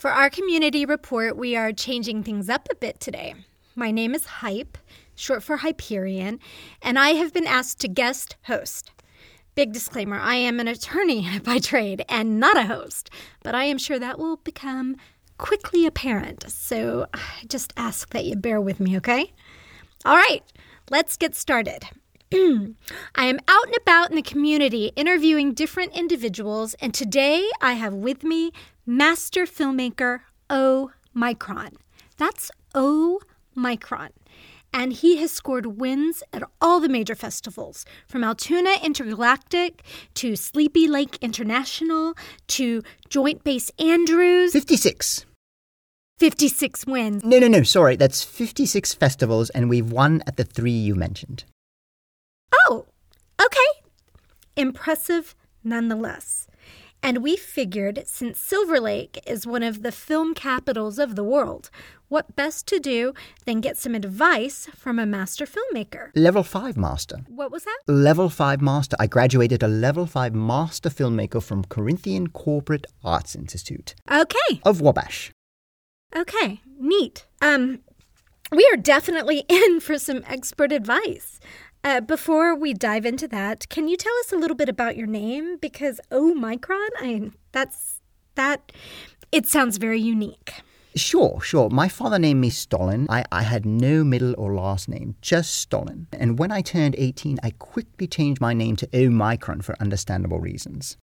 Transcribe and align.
For 0.00 0.10
our 0.10 0.30
community 0.30 0.86
report, 0.86 1.36
we 1.36 1.56
are 1.56 1.74
changing 1.74 2.22
things 2.22 2.48
up 2.48 2.68
a 2.72 2.74
bit 2.74 3.00
today. 3.00 3.34
My 3.76 3.90
name 3.90 4.14
is 4.14 4.24
Hype, 4.24 4.78
short 5.14 5.42
for 5.42 5.58
Hyperion, 5.58 6.40
and 6.80 6.98
I 6.98 7.10
have 7.10 7.34
been 7.34 7.46
asked 7.46 7.80
to 7.80 7.88
guest 7.88 8.36
host. 8.44 8.92
Big 9.54 9.74
disclaimer 9.74 10.18
I 10.18 10.36
am 10.36 10.58
an 10.58 10.68
attorney 10.68 11.38
by 11.44 11.58
trade 11.58 12.02
and 12.08 12.40
not 12.40 12.56
a 12.56 12.62
host, 12.62 13.10
but 13.42 13.54
I 13.54 13.64
am 13.64 13.76
sure 13.76 13.98
that 13.98 14.18
will 14.18 14.36
become 14.36 14.96
quickly 15.36 15.84
apparent. 15.84 16.50
So 16.50 17.04
I 17.12 17.44
just 17.46 17.74
ask 17.76 18.08
that 18.14 18.24
you 18.24 18.36
bear 18.36 18.58
with 18.58 18.80
me, 18.80 18.96
okay? 18.96 19.34
All 20.06 20.16
right, 20.16 20.42
let's 20.88 21.18
get 21.18 21.34
started. 21.34 21.84
I 22.32 22.76
am 23.24 23.40
out 23.48 23.66
and 23.66 23.76
about 23.82 24.08
in 24.08 24.16
the 24.16 24.22
community 24.22 24.92
interviewing 24.96 25.52
different 25.52 25.94
individuals, 25.94 26.72
and 26.80 26.94
today 26.94 27.46
I 27.60 27.74
have 27.74 27.92
with 27.92 28.24
me 28.24 28.52
master 28.90 29.46
filmmaker 29.46 30.22
O 30.50 30.90
Micron. 31.16 31.74
That's 32.16 32.50
O 32.74 33.20
Micron. 33.56 34.08
And 34.74 34.92
he 34.92 35.18
has 35.18 35.30
scored 35.30 35.78
wins 35.80 36.24
at 36.32 36.42
all 36.60 36.80
the 36.80 36.88
major 36.88 37.14
festivals, 37.14 37.84
from 38.08 38.24
Altoona 38.24 38.74
Intergalactic 38.82 39.84
to 40.14 40.34
Sleepy 40.34 40.88
Lake 40.88 41.18
International 41.20 42.14
to 42.48 42.82
Joint 43.08 43.44
Base 43.44 43.70
Andrews. 43.78 44.52
56. 44.52 45.24
56 46.18 46.86
wins. 46.86 47.24
No, 47.24 47.38
no, 47.38 47.46
no, 47.46 47.62
sorry. 47.62 47.94
That's 47.94 48.24
56 48.24 48.94
festivals, 48.94 49.50
and 49.50 49.70
we've 49.70 49.90
won 49.90 50.22
at 50.26 50.36
the 50.36 50.44
three 50.44 50.70
you 50.72 50.96
mentioned. 50.96 51.44
Oh, 52.66 52.86
okay. 53.40 53.86
Impressive 54.56 55.36
nonetheless. 55.62 56.39
And 57.02 57.22
we 57.22 57.36
figured 57.36 58.02
since 58.06 58.38
Silver 58.38 58.78
Lake 58.78 59.20
is 59.26 59.46
one 59.46 59.62
of 59.62 59.82
the 59.82 59.92
film 59.92 60.34
capitals 60.34 60.98
of 60.98 61.16
the 61.16 61.24
world, 61.24 61.70
what 62.08 62.36
best 62.36 62.66
to 62.68 62.78
do 62.78 63.14
than 63.46 63.60
get 63.60 63.76
some 63.78 63.94
advice 63.94 64.68
from 64.76 64.98
a 64.98 65.06
master 65.06 65.46
filmmaker? 65.46 66.10
Level 66.14 66.42
5 66.42 66.76
master. 66.76 67.18
What 67.28 67.50
was 67.50 67.64
that? 67.64 67.78
Level 67.86 68.28
5 68.28 68.60
master. 68.60 68.96
I 69.00 69.06
graduated 69.06 69.62
a 69.62 69.68
level 69.68 70.06
5 70.06 70.34
master 70.34 70.90
filmmaker 70.90 71.42
from 71.42 71.64
Corinthian 71.64 72.28
Corporate 72.28 72.86
Arts 73.02 73.34
Institute 73.34 73.94
Okay. 74.10 74.60
of 74.64 74.80
Wabash. 74.80 75.30
Okay. 76.14 76.60
Neat. 76.78 77.26
Um 77.40 77.80
we 78.52 78.68
are 78.72 78.76
definitely 78.76 79.44
in 79.48 79.78
for 79.80 79.96
some 79.98 80.22
expert 80.26 80.72
advice. 80.72 81.38
Uh, 81.82 82.00
before 82.00 82.54
we 82.54 82.74
dive 82.74 83.06
into 83.06 83.26
that, 83.28 83.68
can 83.70 83.88
you 83.88 83.96
tell 83.96 84.12
us 84.20 84.32
a 84.32 84.36
little 84.36 84.56
bit 84.56 84.68
about 84.68 84.96
your 84.96 85.06
name? 85.06 85.56
Because 85.56 86.00
Omicron, 86.12 86.90
I 86.98 87.30
that's 87.52 88.00
that. 88.34 88.72
It 89.32 89.46
sounds 89.46 89.78
very 89.78 90.00
unique. 90.00 90.52
Sure, 90.96 91.40
sure. 91.40 91.70
My 91.70 91.88
father 91.88 92.18
named 92.18 92.40
me 92.40 92.50
Stalin. 92.50 93.06
I, 93.08 93.24
I 93.30 93.42
had 93.42 93.64
no 93.64 94.02
middle 94.02 94.34
or 94.36 94.54
last 94.54 94.88
name, 94.88 95.14
just 95.22 95.54
Stalin. 95.54 96.08
And 96.12 96.38
when 96.38 96.50
I 96.50 96.62
turned 96.62 96.96
18, 96.98 97.38
I 97.42 97.50
quickly 97.50 98.08
changed 98.08 98.40
my 98.40 98.52
name 98.54 98.74
to 98.76 98.88
Omicron 98.92 99.60
for 99.62 99.80
understandable 99.80 100.40
reasons. 100.40 100.96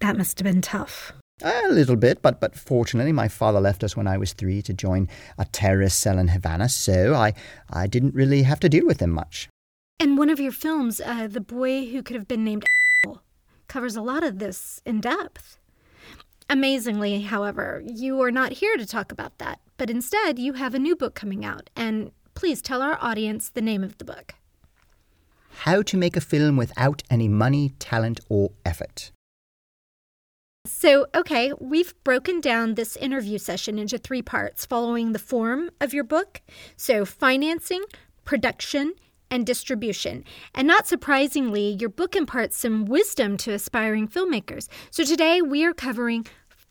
That 0.00 0.16
must 0.16 0.38
have 0.38 0.44
been 0.44 0.62
tough. 0.62 1.12
A 1.42 1.68
little 1.68 1.96
bit, 1.96 2.20
but 2.20 2.40
but 2.40 2.56
fortunately, 2.56 3.12
my 3.12 3.28
father 3.28 3.60
left 3.60 3.84
us 3.84 3.96
when 3.96 4.08
I 4.08 4.18
was 4.18 4.32
three 4.32 4.60
to 4.62 4.72
join 4.72 5.08
a 5.38 5.44
terrorist 5.44 6.00
cell 6.00 6.18
in 6.18 6.28
Havana, 6.28 6.68
so 6.68 7.14
I 7.14 7.32
I 7.70 7.86
didn't 7.86 8.14
really 8.14 8.42
have 8.42 8.60
to 8.60 8.68
deal 8.68 8.86
with 8.86 9.00
him 9.00 9.10
much. 9.10 9.48
And 10.00 10.18
one 10.18 10.30
of 10.30 10.40
your 10.40 10.52
films, 10.52 11.00
uh, 11.00 11.26
The 11.26 11.40
Boy 11.40 11.86
Who 11.86 12.02
Could 12.02 12.16
Have 12.16 12.28
Been 12.28 12.44
Named 12.44 12.64
covers 13.68 13.96
a 13.96 14.02
lot 14.02 14.24
of 14.24 14.38
this 14.38 14.80
in 14.84 15.00
depth. 15.00 15.58
Amazingly, 16.50 17.22
however, 17.22 17.82
you 17.84 18.20
are 18.22 18.30
not 18.30 18.52
here 18.52 18.76
to 18.76 18.86
talk 18.86 19.12
about 19.12 19.38
that, 19.38 19.60
but 19.76 19.90
instead 19.90 20.38
you 20.38 20.54
have 20.54 20.74
a 20.74 20.78
new 20.78 20.96
book 20.96 21.14
coming 21.14 21.44
out. 21.44 21.68
And 21.76 22.10
please 22.34 22.62
tell 22.62 22.80
our 22.80 22.98
audience 23.00 23.50
the 23.50 23.60
name 23.60 23.84
of 23.84 23.98
the 23.98 24.04
book. 24.04 24.34
How 25.64 25.82
to 25.82 25.96
make 25.96 26.16
a 26.16 26.20
film 26.20 26.56
without 26.56 27.02
any 27.10 27.28
money, 27.28 27.74
talent, 27.78 28.20
or 28.28 28.50
effort. 28.64 29.10
So, 30.68 31.06
okay, 31.14 31.52
we've 31.58 31.94
broken 32.04 32.40
down 32.40 32.74
this 32.74 32.96
interview 32.96 33.38
session 33.38 33.78
into 33.78 33.96
three 33.96 34.20
parts 34.20 34.66
following 34.66 35.12
the 35.12 35.18
form 35.18 35.70
of 35.80 35.94
your 35.94 36.04
book. 36.04 36.42
So, 36.76 37.06
financing, 37.06 37.82
production, 38.24 38.92
and 39.30 39.46
distribution. 39.46 40.24
And 40.54 40.68
not 40.68 40.86
surprisingly, 40.86 41.76
your 41.80 41.88
book 41.88 42.14
imparts 42.14 42.58
some 42.58 42.84
wisdom 42.84 43.38
to 43.38 43.52
aspiring 43.52 44.08
filmmakers. 44.08 44.68
So, 44.90 45.04
today 45.04 45.40
we 45.40 45.64
are 45.64 45.72
covering 45.72 46.26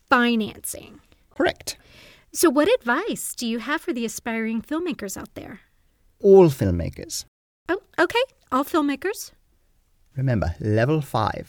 financing. 0.08 1.00
Correct. 1.30 1.76
So, 2.32 2.50
what 2.50 2.68
advice 2.68 3.34
do 3.34 3.48
you 3.48 3.58
have 3.58 3.80
for 3.80 3.92
the 3.92 4.04
aspiring 4.04 4.62
filmmakers 4.62 5.16
out 5.16 5.34
there? 5.34 5.60
All 6.22 6.48
filmmakers. 6.50 7.24
Oh, 7.68 7.80
okay, 7.98 8.22
all 8.52 8.64
filmmakers. 8.64 9.32
Remember, 10.16 10.54
level 10.60 11.00
5. 11.00 11.48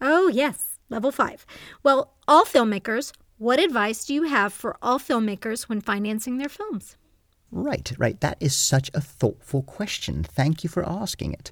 Oh, 0.00 0.28
yes, 0.28 0.71
level 0.92 1.10
five. 1.10 1.44
Well, 1.82 2.12
all 2.28 2.44
filmmakers, 2.44 3.12
what 3.38 3.58
advice 3.58 4.04
do 4.04 4.14
you 4.14 4.24
have 4.24 4.52
for 4.52 4.76
all 4.80 5.00
filmmakers 5.00 5.68
when 5.68 5.80
financing 5.80 6.38
their 6.38 6.48
films? 6.48 6.96
Right, 7.50 7.92
right. 7.98 8.20
That 8.20 8.36
is 8.40 8.54
such 8.56 8.90
a 8.94 9.00
thoughtful 9.00 9.62
question. 9.62 10.22
Thank 10.22 10.62
you 10.62 10.70
for 10.70 10.88
asking 10.88 11.32
it. 11.32 11.50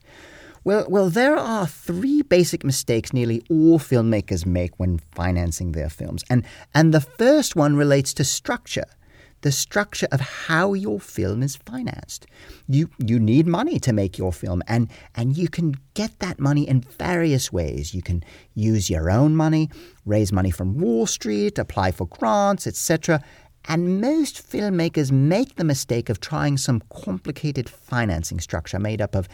Well, 0.62 0.86
well, 0.88 1.08
there 1.08 1.36
are 1.36 1.66
three 1.66 2.22
basic 2.22 2.64
mistakes 2.64 3.12
nearly 3.12 3.42
all 3.50 3.78
filmmakers 3.78 4.44
make 4.44 4.78
when 4.78 4.98
financing 4.98 5.72
their 5.72 5.88
films. 5.88 6.22
And 6.28 6.44
and 6.74 6.92
the 6.92 7.00
first 7.00 7.56
one 7.56 7.76
relates 7.76 8.14
to 8.14 8.24
structure. 8.24 8.84
The 9.42 9.52
structure 9.52 10.08
of 10.12 10.20
how 10.20 10.74
your 10.74 11.00
film 11.00 11.42
is 11.42 11.56
financed. 11.56 12.26
You 12.68 12.90
you 12.98 13.18
need 13.18 13.46
money 13.46 13.78
to 13.80 13.92
make 13.92 14.18
your 14.18 14.32
film 14.32 14.62
and 14.68 14.90
and 15.14 15.36
you 15.36 15.48
can 15.48 15.74
get 15.94 16.18
that 16.18 16.38
money 16.38 16.68
in 16.68 16.82
various 16.82 17.52
ways. 17.52 17.94
You 17.94 18.02
can 18.02 18.22
use 18.54 18.90
your 18.90 19.10
own 19.10 19.36
money, 19.36 19.70
raise 20.04 20.32
money 20.32 20.50
from 20.50 20.78
Wall 20.78 21.06
Street, 21.06 21.58
apply 21.58 21.92
for 21.92 22.06
grants, 22.06 22.66
etc. 22.66 23.22
And 23.66 24.00
most 24.00 24.42
filmmakers 24.46 25.12
make 25.12 25.56
the 25.56 25.64
mistake 25.64 26.08
of 26.08 26.20
trying 26.20 26.56
some 26.56 26.82
complicated 26.90 27.68
financing 27.68 28.40
structure 28.40 28.78
made 28.78 29.02
up 29.02 29.14
of 29.14 29.28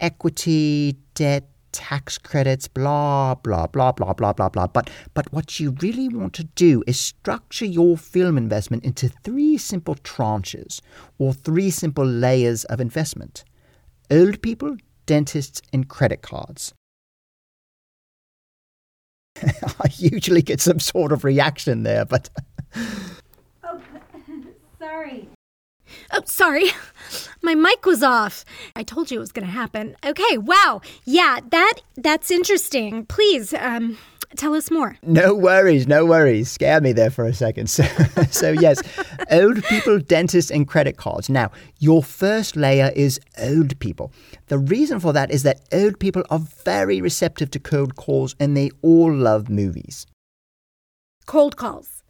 equity, 0.00 0.96
debt, 1.14 1.51
tax 1.72 2.18
credits, 2.18 2.68
blah, 2.68 3.34
blah, 3.34 3.66
blah, 3.66 3.92
blah, 3.92 4.12
blah, 4.12 4.32
blah, 4.32 4.48
blah. 4.48 4.66
But, 4.66 4.90
but 5.14 5.32
what 5.32 5.58
you 5.58 5.76
really 5.82 6.08
want 6.08 6.34
to 6.34 6.44
do 6.44 6.82
is 6.86 6.98
structure 6.98 7.64
your 7.64 7.96
film 7.96 8.38
investment 8.38 8.84
into 8.84 9.08
three 9.08 9.58
simple 9.58 9.94
tranches 9.96 10.80
or 11.18 11.32
three 11.32 11.70
simple 11.70 12.06
layers 12.06 12.64
of 12.64 12.80
investment 12.80 13.44
old 14.10 14.42
people, 14.42 14.76
dentists, 15.06 15.62
and 15.72 15.88
credit 15.88 16.22
cards. 16.22 16.74
I 19.42 19.88
usually 19.96 20.42
get 20.42 20.60
some 20.60 20.78
sort 20.78 21.12
of 21.12 21.24
reaction 21.24 21.82
there, 21.82 22.04
but. 22.04 22.28
Oh, 23.64 23.80
sorry. 24.78 25.28
Oh, 26.12 26.22
sorry. 26.24 26.66
My 27.42 27.54
mic 27.54 27.84
was 27.86 28.02
off. 28.02 28.44
I 28.76 28.82
told 28.82 29.10
you 29.10 29.18
it 29.18 29.20
was 29.20 29.32
going 29.32 29.46
to 29.46 29.52
happen. 29.52 29.96
Okay, 30.04 30.38
wow. 30.38 30.80
Yeah, 31.04 31.40
that 31.50 31.74
that's 31.96 32.30
interesting. 32.30 33.06
Please, 33.06 33.52
um 33.54 33.98
tell 34.36 34.54
us 34.54 34.70
more. 34.70 34.96
No 35.02 35.34
worries, 35.34 35.86
no 35.86 36.06
worries. 36.06 36.50
Scared 36.50 36.82
me 36.82 36.92
there 36.92 37.10
for 37.10 37.24
a 37.24 37.34
second. 37.34 37.68
So, 37.72 37.84
so 38.30 38.52
yes, 38.52 38.80
old 39.30 39.62
people, 39.64 39.98
dentists, 39.98 40.50
and 40.50 40.68
credit 40.68 40.96
cards. 40.96 41.28
Now, 41.28 41.50
your 41.78 42.02
first 42.02 42.56
layer 42.56 42.90
is 42.94 43.20
old 43.38 43.78
people. 43.78 44.12
The 44.48 44.58
reason 44.58 45.00
for 45.00 45.12
that 45.12 45.30
is 45.30 45.42
that 45.44 45.60
old 45.72 45.98
people 45.98 46.22
are 46.30 46.40
very 46.64 47.00
receptive 47.00 47.50
to 47.52 47.58
cold 47.60 47.96
calls 47.96 48.34
and 48.38 48.56
they 48.56 48.70
all 48.82 49.12
love 49.14 49.48
movies. 49.48 50.06
Cold 51.26 51.56
calls. 51.56 52.01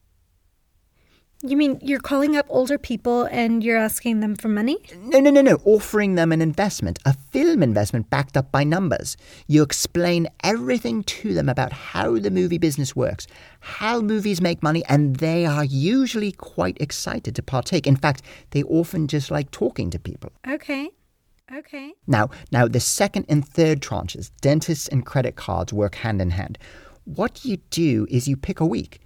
You 1.44 1.56
mean 1.56 1.80
you're 1.83 1.98
calling 1.98 2.36
up 2.36 2.47
older 2.48 2.78
people 2.78 3.24
and 3.24 3.65
you're 3.65 3.77
asking 3.77 4.21
them 4.21 4.36
for 4.36 4.47
money? 4.47 4.78
No, 4.97 5.18
no, 5.18 5.28
no, 5.28 5.41
no. 5.41 5.60
Offering 5.65 6.15
them 6.15 6.30
an 6.30 6.41
investment, 6.41 7.00
a 7.04 7.15
film 7.33 7.65
investment 7.65 8.09
backed 8.10 8.36
up 8.36 8.53
by 8.53 8.62
numbers. 8.62 9.16
You 9.48 9.65
explain 9.65 10.28
everything 10.44 11.03
to 11.03 11.34
them 11.34 11.48
about 11.48 11.72
how 11.72 12.16
the 12.16 12.30
movie 12.30 12.59
business 12.59 12.94
works, 12.94 13.27
how 13.59 14.00
movies 14.00 14.41
make 14.41 14.62
money, 14.62 14.84
and 14.89 15.16
they 15.16 15.44
are 15.44 15.65
usually 15.65 16.30
quite 16.30 16.80
excited 16.80 17.34
to 17.34 17.42
partake. 17.42 17.88
In 17.88 17.97
fact, 17.97 18.22
they 18.50 18.62
often 18.62 19.09
just 19.09 19.28
like 19.28 19.50
talking 19.50 19.91
to 19.91 19.98
people. 19.98 20.30
Okay. 20.48 20.91
Okay. 21.53 21.92
Now, 22.06 22.30
now 22.53 22.68
the 22.68 22.78
second 22.78 23.27
and 23.28 23.47
third 23.47 23.80
tranches, 23.80 24.30
dentists 24.41 24.86
and 24.86 25.04
credit 25.04 25.34
cards 25.34 25.72
work 25.72 25.97
hand 25.97 26.22
in 26.22 26.30
hand. 26.30 26.56
What 27.04 27.45
you 27.45 27.56
do 27.71 28.06
is 28.09 28.28
you 28.28 28.36
pick 28.36 28.60
a 28.60 28.66
week. 28.66 29.00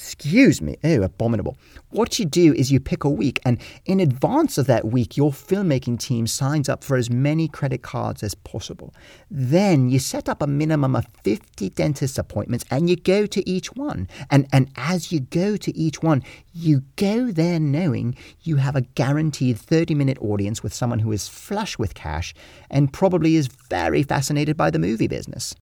Excuse 0.00 0.62
me. 0.62 0.76
Oh, 0.84 1.02
abominable. 1.02 1.56
What 1.90 2.20
you 2.20 2.24
do 2.24 2.54
is 2.54 2.70
you 2.70 2.78
pick 2.78 3.02
a 3.02 3.10
week, 3.10 3.40
and 3.44 3.58
in 3.84 3.98
advance 3.98 4.56
of 4.56 4.66
that 4.66 4.84
week, 4.84 5.16
your 5.16 5.32
filmmaking 5.32 5.98
team 5.98 6.28
signs 6.28 6.68
up 6.68 6.84
for 6.84 6.96
as 6.96 7.10
many 7.10 7.48
credit 7.48 7.82
cards 7.82 8.22
as 8.22 8.34
possible. 8.34 8.94
Then 9.28 9.90
you 9.90 9.98
set 9.98 10.28
up 10.28 10.40
a 10.40 10.46
minimum 10.46 10.94
of 10.94 11.06
50 11.24 11.70
dentist 11.70 12.16
appointments 12.16 12.64
and 12.70 12.88
you 12.88 12.94
go 12.94 13.26
to 13.26 13.48
each 13.48 13.74
one. 13.74 14.08
And, 14.30 14.46
and 14.52 14.70
as 14.76 15.10
you 15.10 15.20
go 15.20 15.56
to 15.56 15.76
each 15.76 16.00
one, 16.00 16.22
you 16.52 16.82
go 16.96 17.32
there 17.32 17.58
knowing 17.58 18.16
you 18.42 18.56
have 18.56 18.76
a 18.76 18.82
guaranteed 18.82 19.58
30 19.58 19.94
minute 19.94 20.18
audience 20.20 20.62
with 20.62 20.72
someone 20.72 21.00
who 21.00 21.10
is 21.10 21.26
flush 21.26 21.76
with 21.76 21.94
cash 21.94 22.34
and 22.70 22.92
probably 22.92 23.34
is 23.34 23.48
very 23.48 24.04
fascinated 24.04 24.56
by 24.56 24.70
the 24.70 24.78
movie 24.78 25.08
business. 25.08 25.54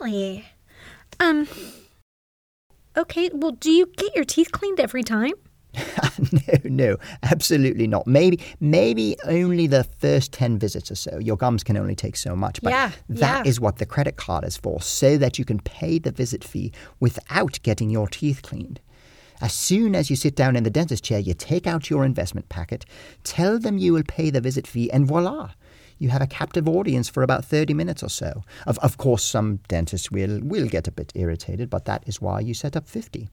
Really? 0.00 0.44
Um. 1.20 1.46
Okay, 2.96 3.30
well, 3.32 3.52
do 3.52 3.70
you 3.70 3.86
get 3.96 4.14
your 4.14 4.24
teeth 4.24 4.52
cleaned 4.52 4.80
every 4.80 5.02
time? 5.02 5.32
no, 6.32 6.58
no, 6.64 6.96
absolutely 7.22 7.86
not. 7.86 8.06
Maybe, 8.06 8.38
maybe 8.60 9.16
only 9.24 9.66
the 9.66 9.84
first 9.84 10.32
10 10.32 10.58
visits 10.58 10.90
or 10.90 10.94
so. 10.94 11.18
Your 11.18 11.36
gums 11.38 11.64
can 11.64 11.78
only 11.78 11.94
take 11.94 12.16
so 12.16 12.36
much. 12.36 12.60
But 12.62 12.72
Yeah, 12.72 12.90
that 13.08 13.46
yeah. 13.46 13.48
is 13.48 13.58
what 13.58 13.78
the 13.78 13.86
credit 13.86 14.16
card 14.18 14.44
is 14.44 14.58
for, 14.58 14.82
so 14.82 15.16
that 15.16 15.38
you 15.38 15.46
can 15.46 15.60
pay 15.60 15.98
the 15.98 16.10
visit 16.12 16.44
fee 16.44 16.72
without 17.00 17.58
getting 17.62 17.88
your 17.88 18.06
teeth 18.08 18.42
cleaned. 18.42 18.80
As 19.40 19.54
soon 19.54 19.96
as 19.96 20.10
you 20.10 20.14
sit 20.14 20.36
down 20.36 20.54
in 20.54 20.62
the 20.62 20.70
dentist 20.70 21.02
chair, 21.02 21.18
you 21.18 21.32
take 21.34 21.66
out 21.66 21.88
your 21.88 22.04
investment 22.04 22.48
packet, 22.50 22.84
tell 23.24 23.58
them 23.58 23.78
you 23.78 23.92
will 23.94 24.04
pay 24.06 24.30
the 24.30 24.40
visit 24.42 24.66
fee, 24.66 24.90
and 24.92 25.06
voila! 25.06 25.52
You 26.02 26.08
have 26.08 26.20
a 26.20 26.26
captive 26.26 26.68
audience 26.68 27.08
for 27.08 27.22
about 27.22 27.44
30 27.44 27.74
minutes 27.74 28.02
or 28.02 28.08
so. 28.08 28.42
Of, 28.66 28.76
of 28.80 28.96
course, 28.96 29.22
some 29.22 29.60
dentists 29.68 30.10
will, 30.10 30.40
will 30.42 30.66
get 30.66 30.88
a 30.88 30.90
bit 30.90 31.12
irritated, 31.14 31.70
but 31.70 31.84
that 31.84 32.02
is 32.08 32.20
why 32.20 32.40
you 32.40 32.54
set 32.54 32.74
up 32.74 32.88
50. 32.88 33.28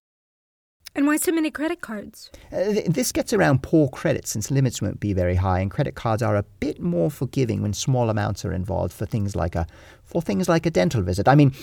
And 0.94 1.08
why 1.08 1.18
so 1.18 1.32
many 1.32 1.50
credit 1.50 1.82
cards? 1.82 2.30
Uh, 2.52 2.66
th- 2.66 2.86
this 2.86 3.12
gets 3.12 3.34
around 3.34 3.64
poor 3.64 3.90
credit 3.90 4.28
since 4.28 4.52
limits 4.52 4.84
won't 4.84 5.00
be 5.00 5.14
very 5.14 5.34
high, 5.34 5.62
and 5.62 5.72
credit 5.72 5.96
cards 5.96 6.22
are 6.22 6.36
a 6.36 6.44
bit 6.60 6.80
more 6.80 7.10
forgiving 7.10 7.64
when 7.64 7.74
small 7.74 8.08
amounts 8.08 8.46
are 8.46 8.54
involved 8.54 8.94
for 8.94 9.08
things 9.08 9.36
like 9.36 9.56
a 9.56 9.66
for 10.04 10.22
things 10.22 10.48
like 10.48 10.68
a 10.68 10.72
dental 10.72 11.02
visit. 11.02 11.28
I 11.28 11.34
mean, 11.34 11.54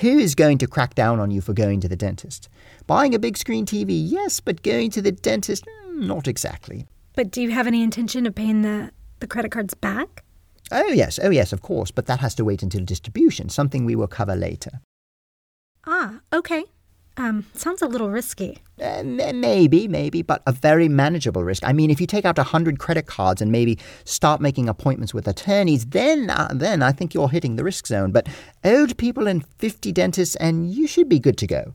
who 0.00 0.18
is 0.18 0.34
going 0.34 0.58
to 0.58 0.66
crack 0.66 0.96
down 0.96 1.20
on 1.20 1.30
you 1.30 1.40
for 1.40 1.52
going 1.52 1.80
to 1.82 1.88
the 1.88 1.96
dentist? 1.96 2.48
Buying 2.88 3.14
a 3.14 3.20
big 3.20 3.36
screen 3.36 3.64
TV, 3.64 3.90
yes, 3.90 4.40
but 4.40 4.64
going 4.64 4.90
to 4.90 5.02
the 5.02 5.12
dentist, 5.12 5.64
mm, 5.86 6.06
not 6.06 6.26
exactly. 6.26 6.88
But 7.14 7.30
do 7.30 7.42
you 7.42 7.50
have 7.50 7.68
any 7.68 7.82
intention 7.82 8.26
of 8.26 8.34
paying 8.34 8.62
the, 8.62 8.90
the 9.20 9.28
credit 9.28 9.52
cards 9.52 9.74
back? 9.74 10.24
Oh 10.70 10.88
yes, 10.88 11.18
oh 11.22 11.30
yes, 11.30 11.52
of 11.52 11.62
course, 11.62 11.90
but 11.90 12.06
that 12.06 12.20
has 12.20 12.34
to 12.36 12.44
wait 12.44 12.62
until 12.62 12.84
distribution, 12.84 13.48
something 13.48 13.84
we 13.84 13.96
will 13.96 14.06
cover 14.06 14.36
later. 14.36 14.80
Ah, 15.86 16.20
okay. 16.32 16.64
Um, 17.16 17.46
sounds 17.52 17.82
a 17.82 17.86
little 17.88 18.10
risky. 18.10 18.58
Uh, 18.80 19.02
maybe, 19.02 19.88
maybe, 19.88 20.22
but 20.22 20.40
a 20.46 20.52
very 20.52 20.88
manageable 20.88 21.42
risk. 21.42 21.64
I 21.66 21.72
mean, 21.72 21.90
if 21.90 22.00
you 22.00 22.06
take 22.06 22.24
out 22.24 22.38
a 22.38 22.44
hundred 22.44 22.78
credit 22.78 23.06
cards 23.06 23.42
and 23.42 23.50
maybe 23.50 23.76
start 24.04 24.40
making 24.40 24.68
appointments 24.68 25.12
with 25.12 25.26
attorneys, 25.26 25.84
then 25.86 26.30
uh, 26.30 26.52
then 26.54 26.80
I 26.80 26.92
think 26.92 27.14
you're 27.14 27.28
hitting 27.28 27.56
the 27.56 27.64
risk 27.64 27.88
zone. 27.88 28.12
But 28.12 28.28
old 28.64 28.96
people 28.98 29.26
and 29.26 29.44
fifty 29.58 29.90
dentists, 29.90 30.36
and 30.36 30.70
you 30.70 30.86
should 30.86 31.08
be 31.08 31.18
good 31.18 31.38
to 31.38 31.46
go. 31.48 31.74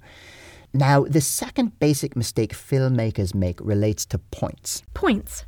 Now, 0.73 1.03
the 1.03 1.21
second 1.21 1.77
basic 1.79 2.15
mistake 2.15 2.53
filmmakers 2.53 3.35
make 3.35 3.59
relates 3.59 4.05
to 4.07 4.19
points. 4.19 4.81
Points. 4.93 5.45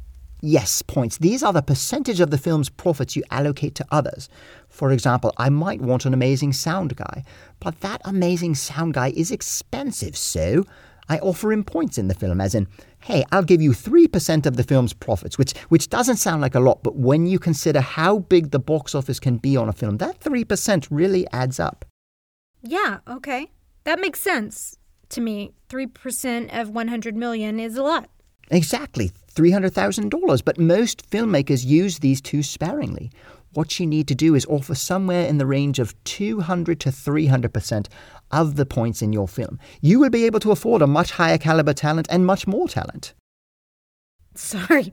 Yes, 0.47 0.83
points. 0.83 1.17
These 1.17 1.41
are 1.41 1.51
the 1.51 1.63
percentage 1.63 2.19
of 2.19 2.29
the 2.29 2.37
film's 2.37 2.69
profits 2.69 3.15
you 3.15 3.23
allocate 3.31 3.73
to 3.75 3.85
others. 3.89 4.29
For 4.69 4.91
example, 4.91 5.33
I 5.37 5.49
might 5.49 5.81
want 5.81 6.05
an 6.05 6.13
amazing 6.13 6.53
sound 6.53 6.95
guy, 6.95 7.23
but 7.59 7.79
that 7.79 7.99
amazing 8.05 8.53
sound 8.53 8.93
guy 8.93 9.11
is 9.15 9.31
expensive, 9.31 10.15
so 10.15 10.63
I 11.09 11.17
offer 11.17 11.51
him 11.51 11.63
points 11.63 11.97
in 11.97 12.09
the 12.09 12.13
film, 12.13 12.39
as 12.39 12.53
in, 12.53 12.67
hey, 12.99 13.23
I'll 13.31 13.41
give 13.41 13.59
you 13.59 13.71
3% 13.71 14.45
of 14.45 14.55
the 14.55 14.63
film's 14.63 14.93
profits, 14.93 15.39
which, 15.39 15.57
which 15.69 15.89
doesn't 15.89 16.17
sound 16.17 16.43
like 16.43 16.53
a 16.53 16.59
lot, 16.59 16.83
but 16.83 16.95
when 16.95 17.25
you 17.25 17.39
consider 17.39 17.81
how 17.81 18.19
big 18.19 18.51
the 18.51 18.59
box 18.59 18.93
office 18.93 19.19
can 19.19 19.37
be 19.37 19.57
on 19.57 19.67
a 19.67 19.73
film, 19.73 19.97
that 19.97 20.19
3% 20.19 20.87
really 20.91 21.25
adds 21.33 21.59
up. 21.59 21.85
Yeah, 22.61 22.99
okay. 23.07 23.51
That 23.83 23.99
makes 23.99 24.19
sense 24.19 24.77
to 25.09 25.21
me. 25.21 25.53
3% 25.69 26.55
of 26.55 26.69
100 26.69 27.15
million 27.15 27.59
is 27.59 27.77
a 27.77 27.81
lot. 27.81 28.09
Exactly, 28.49 29.11
$300,000. 29.33 30.43
But 30.43 30.59
most 30.59 31.09
filmmakers 31.09 31.65
use 31.65 31.99
these 31.99 32.21
too 32.21 32.43
sparingly. 32.43 33.11
What 33.53 33.79
you 33.79 33.85
need 33.85 34.07
to 34.09 34.15
do 34.15 34.35
is 34.35 34.45
offer 34.47 34.75
somewhere 34.75 35.25
in 35.25 35.37
the 35.37 35.45
range 35.45 35.79
of 35.79 35.95
200 36.03 36.79
to 36.81 36.89
300% 36.89 37.87
of 38.31 38.55
the 38.55 38.65
points 38.65 39.01
in 39.01 39.13
your 39.13 39.29
film. 39.29 39.59
You 39.81 39.99
will 39.99 40.09
be 40.09 40.25
able 40.25 40.41
to 40.41 40.51
afford 40.51 40.81
a 40.81 40.87
much 40.87 41.11
higher 41.11 41.37
caliber 41.37 41.73
talent 41.73 42.07
and 42.09 42.25
much 42.25 42.47
more 42.47 42.67
talent. 42.67 43.13
Sorry. 44.33 44.91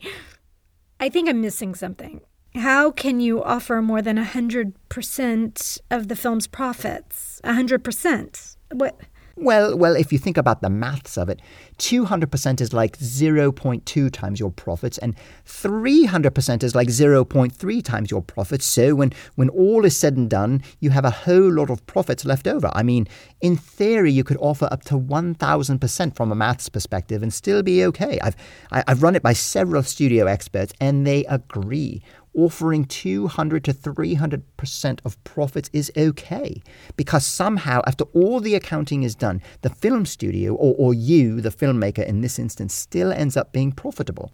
I 1.01 1.09
think 1.09 1.29
I'm 1.29 1.41
missing 1.41 1.75
something. 1.75 2.21
How 2.55 2.91
can 2.93 3.19
you 3.19 3.43
offer 3.43 3.83
more 3.83 4.03
than 4.03 4.17
100% 4.17 5.81
of 5.91 6.09
the 6.09 6.17
film's 6.17 6.47
profits? 6.47 7.41
100%? 7.45 8.57
What? 8.73 9.01
Well, 9.37 9.77
well, 9.77 9.97
if 9.97 10.13
you 10.13 10.19
think 10.19 10.37
about 10.37 10.61
the 10.61 10.69
maths 10.71 11.17
of 11.17 11.29
it, 11.29 11.41
200% 11.79 12.61
is 12.61 12.73
like 12.73 12.99
0.2 12.99 14.13
times 14.13 14.39
your 14.39 14.51
profits, 14.51 14.99
and 14.99 15.17
300% 15.47 16.63
is 16.63 16.75
like 16.75 16.89
0.3 16.89 17.85
times 17.85 18.11
your 18.11 18.23
profits. 18.23 18.67
So 18.67 18.95
when, 18.95 19.13
when 19.37 19.49
all 19.49 19.85
is 19.85 19.97
said 19.97 20.17
and 20.17 20.29
done, 20.29 20.63
you 20.81 20.91
have 20.91 21.05
a 21.05 21.11
whole 21.11 21.51
lot 21.51 21.71
of 21.71 21.85
profits 21.87 22.25
left 22.25 22.47
over. 22.47 22.71
I 22.75 22.83
mean, 22.83 23.09
in 23.41 23.57
theory, 23.57 24.13
you 24.13 24.25
could 24.25 24.39
offer 24.39 24.69
up 24.71 24.85
to 24.85 24.99
1,000% 24.99 26.17
from 26.17 26.31
a 26.31 26.35
maths 26.35 26.69
perspective 26.69 27.23
and 27.23 27.33
still 27.33 27.63
be 27.63 27.85
okay. 27.85 28.19
I've, 28.21 28.37
I, 28.71 28.85
I've 28.87 29.03
run 29.03 29.17
it 29.17 29.23
by 29.23 29.33
several 29.33 29.83
studio 29.83 30.27
experts, 30.27 30.73
and 30.81 31.07
they 31.07 31.25
agree 31.25 32.03
offering 32.35 32.85
200 32.85 33.65
to 33.65 33.73
300% 33.73 35.01
of 35.05 35.25
profits 35.25 35.71
is 35.73 35.93
okay. 35.97 36.63
Because 36.97 37.27
somehow, 37.27 37.83
after 37.87 38.05
all 38.15 38.41
the 38.41 38.55
accounting 38.55 39.03
is 39.03 39.15
done, 39.15 39.43
the 39.63 39.71
film 39.71 40.07
studio, 40.07 40.55
or, 40.55 40.75
or 40.79 40.95
you, 40.95 41.41
the 41.41 41.51
filmmaker 41.51 42.05
in 42.07 42.21
this 42.21 42.39
instance, 42.39 42.75
still 42.75 43.13
ends 43.13 43.37
up 43.37 43.53
being 43.53 43.73
profitable. 43.73 44.33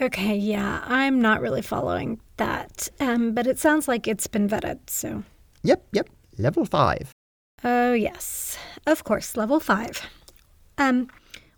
Okay, 0.00 0.36
yeah, 0.36 0.82
I'm 0.86 1.20
not 1.20 1.40
really 1.40 1.62
following 1.62 2.20
that. 2.38 2.88
Um, 2.98 3.34
but 3.34 3.46
it 3.46 3.58
sounds 3.58 3.88
like 3.88 4.08
it's 4.08 4.26
been 4.26 4.48
vetted, 4.48 4.78
so. 4.88 5.22
Yep, 5.62 5.86
yep, 5.92 6.08
level 6.38 6.64
five. 6.64 7.12
Oh, 7.62 7.92
yes. 7.92 8.58
Of 8.86 9.04
course, 9.04 9.36
level 9.36 9.60
five. 9.60 10.02
Um, 10.78 11.08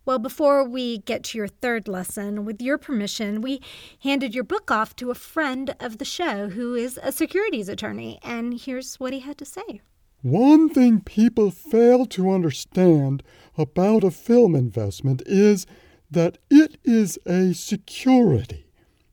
well, 0.04 0.18
before 0.18 0.64
we 0.64 0.98
get 0.98 1.24
to 1.24 1.38
your 1.38 1.48
third 1.48 1.88
lesson, 1.88 2.44
with 2.44 2.60
your 2.60 2.76
permission, 2.76 3.40
we 3.40 3.60
handed 4.02 4.34
your 4.34 4.44
book 4.44 4.70
off 4.70 4.94
to 4.96 5.10
a 5.10 5.14
friend 5.14 5.74
of 5.80 5.98
the 5.98 6.04
show 6.04 6.50
who 6.50 6.74
is 6.74 6.98
a 7.02 7.10
securities 7.10 7.68
attorney, 7.68 8.18
and 8.22 8.60
here's 8.60 8.96
what 9.00 9.12
he 9.12 9.20
had 9.20 9.38
to 9.38 9.44
say. 9.44 9.80
One 10.20 10.68
thing 10.68 11.00
people 11.00 11.50
fail 11.50 12.06
to 12.06 12.30
understand 12.30 13.22
about 13.56 14.04
a 14.04 14.10
film 14.10 14.54
investment 14.54 15.22
is 15.26 15.66
that 16.10 16.38
it 16.50 16.78
is 16.84 17.18
a 17.26 17.52
security, 17.54 18.66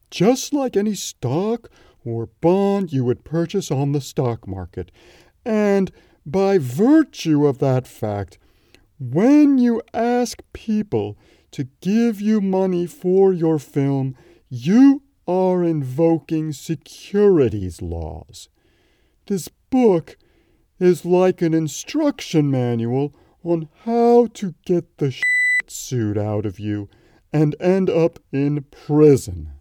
just 0.10 0.54
like 0.54 0.76
any 0.76 0.96
stock 0.96 1.70
or 2.04 2.28
bond 2.42 2.92
you 2.92 3.06
would 3.06 3.24
purchase 3.24 3.72
on 3.72 3.92
the 3.92 4.02
stock 4.02 4.48
market. 4.48 4.92
And 5.46 5.92
by 6.26 6.58
virtue 6.58 7.46
of 7.48 7.60
that 7.60 7.88
fact, 7.88 8.38
when 9.02 9.58
you 9.58 9.82
ask 9.96 10.44
people 10.54 11.18
to 11.50 11.64
give 11.82 12.22
you 12.22 12.40
money 12.40 12.86
for 12.86 13.34
your 13.34 13.58
film, 13.58 14.16
you 14.48 15.02
are 15.28 15.64
invoking 15.64 16.54
securities 16.54 17.82
laws. 17.82 18.48
This 19.26 19.50
book 19.72 20.18
is 20.80 21.04
like 21.04 21.42
an 21.42 21.56
instruction 21.56 22.52
manual 22.52 23.16
on 23.44 23.70
how 23.86 24.28
to 24.36 24.54
get 24.66 25.00
the 25.00 25.10
shit 25.10 25.26
suit 25.66 26.18
out 26.18 26.46
of 26.46 26.60
you 26.60 26.88
and 27.34 27.56
end 27.60 27.90
up 27.90 28.20
in 28.32 28.66
prison. 28.70 29.52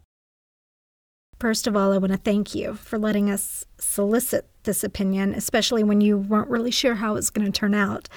First 1.39 1.65
of 1.65 1.75
all, 1.75 1.91
I 1.91 1.97
want 1.97 2.11
to 2.11 2.19
thank 2.19 2.53
you 2.53 2.75
for 2.75 2.99
letting 2.99 3.31
us 3.31 3.65
solicit 3.79 4.47
this 4.63 4.83
opinion, 4.83 5.33
especially 5.33 5.83
when 5.83 5.99
you 5.99 6.19
weren't 6.19 6.49
really 6.49 6.69
sure 6.69 6.93
how 6.93 7.13
it 7.13 7.15
was 7.15 7.31
going 7.31 7.51
to 7.51 7.59
turn 7.59 7.73
out. 7.73 8.07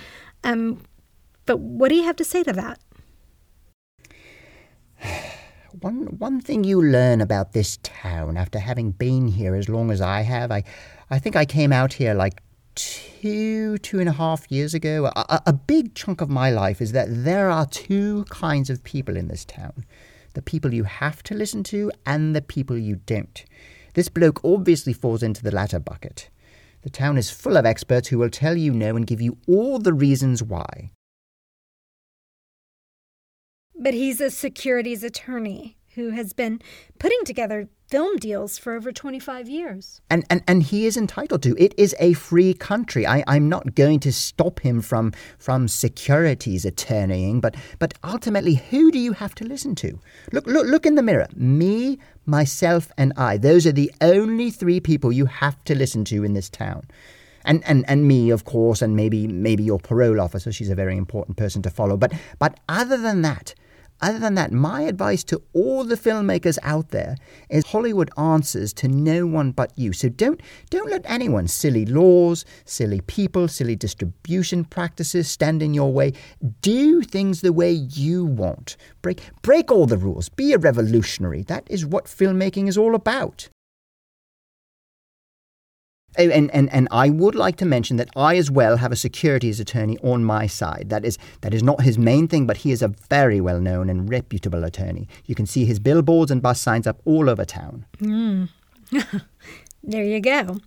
Um, 0.42 0.82
but 1.46 1.58
what 1.58 1.88
do 1.88 1.94
you 1.94 2.04
have 2.04 2.16
to 2.16 2.24
say 2.24 2.42
to 2.42 2.52
that? 2.52 2.80
One, 5.80 6.18
one 6.18 6.40
thing 6.40 6.62
you 6.62 6.80
learn 6.80 7.20
about 7.20 7.52
this 7.52 7.78
town 7.82 8.36
after 8.36 8.60
having 8.60 8.92
been 8.92 9.26
here 9.26 9.56
as 9.56 9.68
long 9.68 9.90
as 9.90 10.00
I 10.00 10.20
have, 10.22 10.52
I, 10.52 10.62
I 11.10 11.18
think 11.18 11.34
I 11.34 11.44
came 11.44 11.72
out 11.72 11.92
here 11.92 12.14
like 12.14 12.40
two, 12.76 13.78
two 13.78 14.00
and 14.00 14.08
a 14.08 14.12
half 14.12 14.50
years 14.50 14.72
ago. 14.72 15.06
A, 15.16 15.42
a- 15.46 15.52
big 15.52 15.94
chunk 15.94 16.20
of 16.20 16.30
my 16.30 16.50
life 16.50 16.80
is 16.80 16.92
that 16.92 17.08
there 17.10 17.50
are 17.50 17.66
two 17.66 18.24
kinds 18.30 18.70
of 18.70 18.84
people 18.84 19.16
in 19.16 19.28
this 19.28 19.44
town 19.44 19.84
the 20.34 20.42
people 20.42 20.74
you 20.74 20.82
have 20.84 21.22
to 21.22 21.34
listen 21.34 21.62
to 21.62 21.92
and 22.04 22.34
the 22.34 22.42
people 22.42 22.76
you 22.76 22.96
don't. 23.06 23.44
This 23.94 24.08
bloke 24.08 24.44
obviously 24.44 24.92
falls 24.92 25.22
into 25.22 25.42
the 25.44 25.54
latter 25.54 25.78
bucket. 25.78 26.28
The 26.82 26.90
town 26.90 27.16
is 27.16 27.30
full 27.30 27.56
of 27.56 27.64
experts 27.64 28.08
who 28.08 28.18
will 28.18 28.30
tell 28.30 28.56
you 28.56 28.72
no 28.72 28.96
and 28.96 29.06
give 29.06 29.20
you 29.20 29.38
all 29.46 29.78
the 29.78 29.92
reasons 29.92 30.42
why. 30.42 30.90
But 33.84 33.94
he's 33.94 34.20
a 34.20 34.30
securities 34.30 35.04
attorney 35.04 35.76
who 35.94 36.08
has 36.10 36.32
been 36.32 36.60
putting 36.98 37.22
together 37.24 37.68
film 37.86 38.16
deals 38.16 38.56
for 38.56 38.72
over 38.72 38.90
25 38.90 39.46
years. 39.46 40.00
And, 40.08 40.24
and, 40.30 40.42
and 40.48 40.62
he 40.62 40.86
is 40.86 40.96
entitled 40.96 41.42
to. 41.42 41.54
It 41.62 41.74
is 41.76 41.94
a 42.00 42.14
free 42.14 42.54
country. 42.54 43.06
I, 43.06 43.22
I'm 43.28 43.48
not 43.48 43.74
going 43.74 44.00
to 44.00 44.12
stop 44.12 44.60
him 44.60 44.80
from, 44.80 45.12
from 45.38 45.68
securities 45.68 46.64
attorneying, 46.64 47.42
but, 47.42 47.56
but 47.78 47.92
ultimately, 48.02 48.54
who 48.54 48.90
do 48.90 48.98
you 48.98 49.12
have 49.12 49.34
to 49.36 49.44
listen 49.44 49.74
to? 49.76 50.00
Look, 50.32 50.46
look, 50.46 50.66
look 50.66 50.86
in 50.86 50.94
the 50.94 51.02
mirror. 51.02 51.28
Me, 51.36 51.98
myself, 52.24 52.90
and 52.96 53.12
I. 53.18 53.36
Those 53.36 53.66
are 53.66 53.72
the 53.72 53.92
only 54.00 54.50
three 54.50 54.80
people 54.80 55.12
you 55.12 55.26
have 55.26 55.62
to 55.64 55.74
listen 55.74 56.06
to 56.06 56.24
in 56.24 56.32
this 56.32 56.48
town. 56.48 56.84
And, 57.44 57.62
and, 57.66 57.84
and 57.86 58.08
me, 58.08 58.30
of 58.30 58.46
course, 58.46 58.80
and 58.80 58.96
maybe 58.96 59.28
maybe 59.28 59.62
your 59.62 59.78
parole 59.78 60.18
officer. 60.18 60.50
She's 60.50 60.70
a 60.70 60.74
very 60.74 60.96
important 60.96 61.36
person 61.36 61.60
to 61.60 61.68
follow. 61.68 61.98
But 61.98 62.14
but 62.38 62.58
other 62.70 62.96
than 62.96 63.20
that, 63.20 63.54
other 64.04 64.18
than 64.18 64.34
that, 64.34 64.52
my 64.52 64.82
advice 64.82 65.24
to 65.24 65.40
all 65.54 65.82
the 65.82 65.96
filmmakers 65.96 66.58
out 66.62 66.90
there 66.90 67.16
is 67.48 67.64
Hollywood 67.64 68.10
answers 68.18 68.74
to 68.74 68.86
no 68.86 69.26
one 69.26 69.50
but 69.50 69.72
you. 69.78 69.94
So 69.94 70.10
don't 70.10 70.42
don't 70.68 70.90
let 70.90 71.00
anyone 71.06 71.48
silly 71.48 71.86
laws, 71.86 72.44
silly 72.66 73.00
people, 73.00 73.48
silly 73.48 73.76
distribution 73.76 74.66
practices 74.66 75.30
stand 75.30 75.62
in 75.62 75.72
your 75.72 75.90
way. 75.90 76.12
Do 76.60 77.00
things 77.00 77.40
the 77.40 77.54
way 77.54 77.72
you 77.72 78.26
want. 78.26 78.76
Break 79.00 79.22
break 79.40 79.72
all 79.72 79.86
the 79.86 79.96
rules. 79.96 80.28
Be 80.28 80.52
a 80.52 80.58
revolutionary. 80.58 81.42
That 81.42 81.66
is 81.70 81.86
what 81.86 82.04
filmmaking 82.04 82.68
is 82.68 82.76
all 82.76 82.94
about. 82.94 83.48
And, 86.16 86.50
and, 86.52 86.72
and 86.72 86.88
I 86.90 87.10
would 87.10 87.34
like 87.34 87.56
to 87.56 87.64
mention 87.64 87.96
that 87.96 88.08
I 88.14 88.36
as 88.36 88.50
well 88.50 88.76
have 88.76 88.92
a 88.92 88.96
securities 88.96 89.60
attorney 89.60 89.98
on 89.98 90.24
my 90.24 90.46
side. 90.46 90.86
That 90.90 91.04
is 91.04 91.18
that 91.40 91.52
is 91.52 91.62
not 91.62 91.82
his 91.82 91.98
main 91.98 92.28
thing, 92.28 92.46
but 92.46 92.58
he 92.58 92.70
is 92.70 92.82
a 92.82 92.88
very 92.88 93.40
well 93.40 93.60
known 93.60 93.90
and 93.90 94.08
reputable 94.08 94.64
attorney. 94.64 95.08
You 95.26 95.34
can 95.34 95.46
see 95.46 95.64
his 95.64 95.78
billboards 95.78 96.30
and 96.30 96.40
bus 96.40 96.60
signs 96.60 96.86
up 96.86 97.00
all 97.04 97.28
over 97.28 97.44
town. 97.44 97.86
Mm. 97.98 98.48
there 99.82 100.04
you 100.04 100.20
go. 100.20 100.58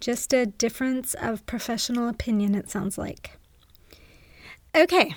Just 0.00 0.32
a 0.32 0.46
difference 0.46 1.14
of 1.14 1.46
professional 1.46 2.08
opinion, 2.08 2.54
it 2.56 2.68
sounds 2.68 2.98
like. 2.98 3.38
Okay, 4.74 5.14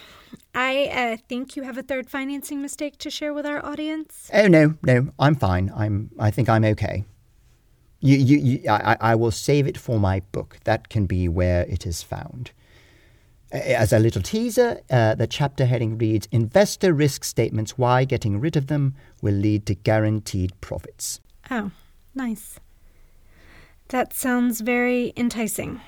I 0.53 0.85
uh, 0.87 1.17
think 1.27 1.55
you 1.55 1.63
have 1.63 1.77
a 1.77 1.83
third 1.83 2.09
financing 2.09 2.61
mistake 2.61 2.97
to 2.99 3.09
share 3.09 3.33
with 3.33 3.45
our 3.45 3.65
audience. 3.65 4.29
Oh 4.33 4.47
no, 4.47 4.75
no, 4.83 5.09
I'm 5.17 5.35
fine. 5.35 5.71
I'm. 5.75 6.11
I 6.19 6.29
think 6.29 6.49
I'm 6.49 6.65
okay. 6.65 7.05
You, 8.05 8.17
you, 8.17 8.37
you, 8.37 8.69
I, 8.69 8.97
I 9.01 9.15
will 9.15 9.31
save 9.31 9.65
it 9.65 9.79
for 9.79 9.99
my 9.99 10.19
book. 10.31 10.57
That 10.65 10.89
can 10.89 11.07
be 11.07 11.27
where 11.27 11.63
it 11.63 11.87
is 11.87 12.03
found. 12.03 12.51
As 13.51 13.91
a 13.91 13.99
little 13.99 14.21
teaser, 14.21 14.81
uh, 14.91 15.15
the 15.15 15.25
chapter 15.25 15.65
heading 15.65 15.97
reads 15.97 16.27
Investor 16.31 16.93
Risk 16.93 17.23
Statements 17.23 17.79
Why 17.79 18.05
Getting 18.05 18.39
Rid 18.39 18.55
of 18.55 18.67
Them 18.67 18.93
Will 19.23 19.33
Lead 19.33 19.65
to 19.65 19.75
Guaranteed 19.75 20.51
Profits. 20.61 21.19
Oh, 21.49 21.71
nice. 22.13 22.59
That 23.87 24.13
sounds 24.13 24.61
very 24.61 25.11
enticing. 25.17 25.81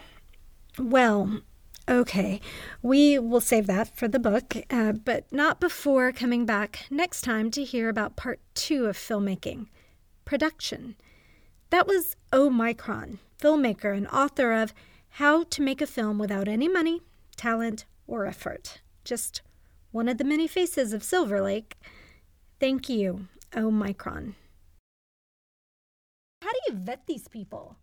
Well, 0.79 1.41
okay, 1.87 2.41
we 2.81 3.19
will 3.19 3.41
save 3.41 3.67
that 3.67 3.95
for 3.95 4.07
the 4.07 4.19
book, 4.19 4.55
uh, 4.71 4.93
but 4.93 5.31
not 5.31 5.59
before 5.59 6.11
coming 6.11 6.45
back 6.47 6.85
next 6.89 7.21
time 7.21 7.51
to 7.51 7.63
hear 7.63 7.89
about 7.89 8.15
part 8.15 8.39
two 8.55 8.85
of 8.85 8.97
filmmaking 8.97 9.67
production. 10.25 10.95
That 11.69 11.85
was 11.85 12.15
Omicron, 12.31 13.19
filmmaker 13.39 13.95
and 13.95 14.07
author 14.07 14.53
of 14.53 14.73
How 15.09 15.43
to 15.43 15.61
Make 15.61 15.81
a 15.81 15.87
Film 15.87 16.17
Without 16.17 16.47
Any 16.47 16.69
Money, 16.69 17.01
Talent, 17.35 17.85
or 18.07 18.25
Effort. 18.25 18.79
Just 19.03 19.41
one 19.91 20.07
of 20.07 20.17
the 20.17 20.23
many 20.23 20.47
faces 20.47 20.93
of 20.93 21.03
Silver 21.03 21.41
Lake. 21.41 21.75
Thank 22.59 22.87
you, 22.87 23.27
Omicron. 23.55 24.35
How 26.41 26.51
do 26.51 26.59
you 26.67 26.73
vet 26.75 27.05
these 27.05 27.27
people? 27.27 27.75